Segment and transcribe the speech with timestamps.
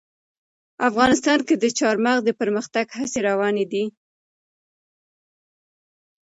[0.89, 3.85] افغانستان کې د چار مغز د پرمختګ هڅې روانې دي.